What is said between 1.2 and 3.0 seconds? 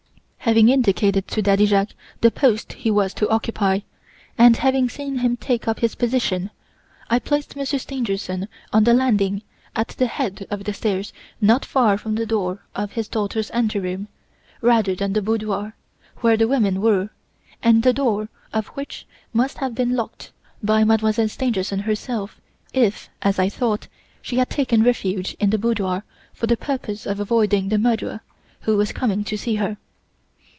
to Daddy Jacques the post he